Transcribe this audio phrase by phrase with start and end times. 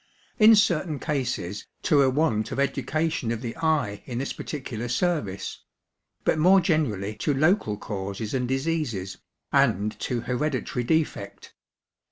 [0.39, 5.59] In certain cases, to a want of education of the eye in this particular service;
[6.23, 9.19] but more generally to local causes and diseases,
[9.53, 11.53] and to hereditary defect.